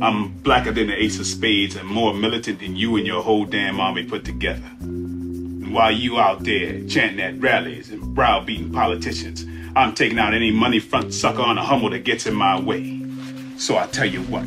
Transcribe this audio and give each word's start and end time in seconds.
I'm 0.00 0.32
blacker 0.38 0.72
than 0.72 0.86
the 0.86 0.96
ace 0.96 1.18
of 1.18 1.26
spades 1.26 1.76
and 1.76 1.86
more 1.86 2.14
militant 2.14 2.60
than 2.60 2.74
you 2.74 2.96
and 2.96 3.06
your 3.06 3.22
whole 3.22 3.44
damn 3.44 3.78
army 3.80 4.02
put 4.04 4.24
together. 4.24 4.64
And 4.80 5.74
while 5.74 5.92
you 5.92 6.18
out 6.18 6.42
there 6.42 6.82
chanting 6.86 7.20
at 7.20 7.38
rallies 7.38 7.90
and 7.90 8.14
browbeating 8.14 8.72
politicians, 8.72 9.44
I'm 9.76 9.94
taking 9.94 10.18
out 10.18 10.32
any 10.32 10.52
money 10.52 10.78
front 10.78 11.12
sucker 11.12 11.42
on 11.42 11.58
a 11.58 11.62
Hummel 11.62 11.90
that 11.90 12.04
gets 12.04 12.26
in 12.26 12.34
my 12.34 12.58
way. 12.58 13.02
So 13.58 13.76
I 13.76 13.88
tell 13.88 14.06
you 14.06 14.22
what, 14.22 14.46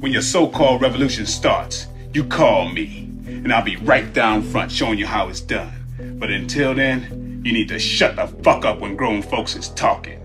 when 0.00 0.10
your 0.10 0.22
so-called 0.22 0.82
revolution 0.82 1.26
starts, 1.26 1.86
you 2.12 2.24
call 2.24 2.70
me, 2.70 3.08
and 3.26 3.52
I'll 3.52 3.62
be 3.62 3.76
right 3.76 4.12
down 4.12 4.42
front 4.42 4.72
showing 4.72 4.98
you 4.98 5.06
how 5.06 5.28
it's 5.28 5.40
done. 5.40 5.72
But 6.18 6.30
until 6.30 6.74
then, 6.74 7.40
you 7.44 7.52
need 7.52 7.68
to 7.68 7.78
shut 7.78 8.16
the 8.16 8.26
fuck 8.42 8.64
up 8.64 8.80
when 8.80 8.96
grown 8.96 9.22
folks 9.22 9.54
is 9.54 9.68
talking. 9.70 10.18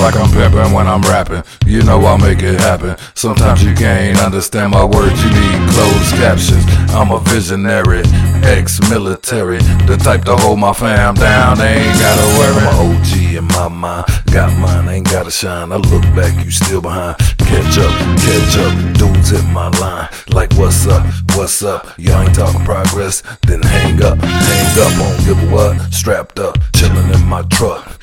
Like 0.00 0.16
I'm 0.16 0.30
pimping 0.30 0.72
when 0.72 0.86
I'm 0.86 1.02
rapping. 1.02 1.42
You 1.66 1.82
know 1.82 2.00
I'll 2.04 2.18
make 2.18 2.42
it 2.42 2.58
happen. 2.60 2.96
Sometimes 3.14 3.62
you 3.62 3.74
can't 3.74 4.18
understand 4.20 4.72
my 4.72 4.84
words, 4.84 5.22
you 5.22 5.30
need 5.30 5.70
closed 5.70 6.14
captions. 6.16 6.64
I'm 6.90 7.12
a 7.12 7.20
visionary, 7.20 8.02
ex-military, 8.42 9.58
the 9.86 9.96
type 9.96 10.24
to 10.24 10.36
hold 10.36 10.58
my 10.58 10.72
fam 10.72 11.14
down. 11.14 11.58
They 11.58 11.84
ain't 11.84 11.98
gotta 12.00 12.26
worry. 12.38 12.66
I'm 12.66 12.90
an 12.90 12.96
OG 12.96 13.34
in 13.36 13.44
my 13.44 13.68
mind. 13.68 14.06
Got 14.32 14.56
mine, 14.58 14.88
ain't 14.88 15.10
gotta 15.10 15.30
shine. 15.30 15.70
I 15.72 15.76
look 15.76 16.02
back, 16.16 16.44
you 16.44 16.50
still 16.50 16.80
behind. 16.80 17.16
Catch 17.38 17.78
up, 17.78 17.92
catch 18.18 18.56
up. 18.56 18.72
Dudes 18.96 19.30
hit 19.30 19.44
my 19.52 19.68
line. 19.80 20.08
Like 20.28 20.52
what's 20.54 20.86
up, 20.86 21.04
what's 21.36 21.62
up? 21.62 21.98
Y'all 21.98 22.22
ain't 22.22 22.34
talking 22.34 22.64
progress, 22.64 23.22
then 23.46 23.62
hang 23.62 24.02
up, 24.02 24.18
hang 24.18 24.78
up. 24.80 24.92
Won't 24.98 25.24
give 25.24 25.42
a 25.42 25.54
what? 25.54 25.92
Strapped 25.92 26.38
up, 26.38 26.58
chillin' 26.72 27.14
in 27.14 27.26
my 27.26 27.42
truck. 27.42 27.99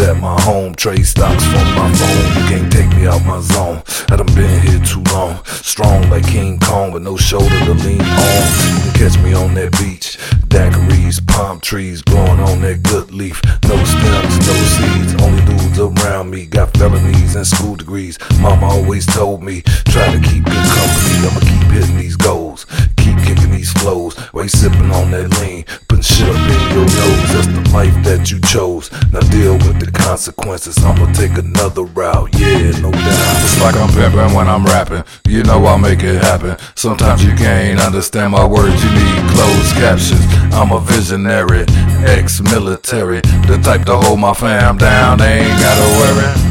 At 0.00 0.16
my 0.16 0.40
home, 0.40 0.74
trade 0.74 1.04
stocks 1.04 1.44
from 1.44 1.74
my 1.74 1.92
phone. 1.92 2.42
You 2.42 2.48
can't 2.48 2.72
take 2.72 2.88
me 2.96 3.06
out 3.06 3.22
my 3.26 3.38
zone. 3.40 3.82
I 4.08 4.16
done 4.16 4.34
been 4.34 4.62
here 4.62 4.80
too 4.80 5.02
long. 5.12 5.44
Strong 5.44 6.08
like 6.08 6.26
King 6.26 6.58
Kong 6.58 6.90
with 6.90 7.02
no 7.02 7.18
shoulder 7.18 7.50
to 7.66 7.74
lean 7.74 8.00
on. 8.00 8.42
You 8.64 8.80
can 8.80 8.92
catch 8.94 9.18
me 9.18 9.34
on 9.34 9.52
that 9.54 9.72
beach. 9.72 10.16
Daiquiris, 10.48 11.20
palm 11.26 11.60
trees 11.60 12.00
growing 12.00 12.40
on 12.40 12.62
that 12.62 12.82
good 12.82 13.12
leaf. 13.12 13.42
No 13.64 13.76
stems, 13.84 14.38
no 14.48 14.54
seeds. 14.72 15.22
Only 15.22 15.44
dudes 15.44 15.78
around 15.78 16.30
me 16.30 16.46
got 16.46 16.74
felonies 16.78 17.36
and 17.36 17.46
school 17.46 17.76
degrees. 17.76 18.18
Mama 18.40 18.66
always 18.66 19.04
told 19.04 19.42
me, 19.42 19.60
try 19.92 20.10
to 20.10 20.20
keep 20.20 20.44
good 20.44 20.66
company. 20.74 21.28
I'ma 21.28 21.40
keep 21.40 21.70
hitting 21.72 21.98
these 21.98 22.16
goals. 22.16 22.64
Keep 22.96 23.18
kicking 23.18 23.50
these 23.50 23.72
flows. 23.74 24.16
You 24.32 24.48
sipping 24.48 24.90
on 24.92 25.10
that 25.10 25.28
lean. 25.40 25.66
Putting 26.00 26.16
shit 26.16 26.28
up 26.28 26.36
in 26.36 26.76
your 26.76 26.84
nose. 26.84 27.32
That's 27.32 27.46
the 27.46 27.70
life 27.74 28.04
that 28.04 28.30
you 28.30 28.40
chose. 28.40 28.90
Now 29.12 29.20
deal 29.20 29.54
with 29.54 29.80
the 29.80 29.90
consequences. 29.90 30.78
I'ma 30.78 31.12
take 31.12 31.36
another 31.36 31.84
route. 31.84 32.30
Yeah, 32.38 32.72
no 32.80 32.90
doubt. 32.90 33.44
It's 33.44 33.60
like 33.60 33.76
I'm 33.76 33.88
pimping 33.92 34.34
when 34.34 34.48
I'm 34.48 34.64
rapping. 34.64 35.04
You 35.28 35.42
know 35.42 35.64
I'll 35.66 35.78
make 35.78 36.02
it 36.02 36.22
happen. 36.22 36.56
Sometimes 36.74 37.22
you 37.24 37.34
can't 37.34 37.80
understand 37.80 38.32
my 38.32 38.46
words. 38.46 38.82
You 38.82 38.90
need 38.90 39.30
closed 39.30 39.74
captions. 39.76 40.24
I'm 40.54 40.72
a 40.72 40.80
visionary, 40.80 41.66
ex-military, 42.08 43.20
the 43.46 43.60
type 43.62 43.84
to 43.86 43.96
hold 43.96 44.20
my 44.20 44.32
fam 44.32 44.78
down. 44.78 45.18
They 45.18 45.40
ain't 45.40 45.60
gotta 45.60 45.86
worry. 46.00 46.49